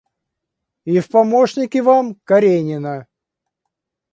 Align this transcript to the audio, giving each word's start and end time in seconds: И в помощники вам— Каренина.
И 0.85 0.99
в 0.99 1.07
помощники 1.09 1.77
вам— 1.81 2.15
Каренина. 2.23 3.05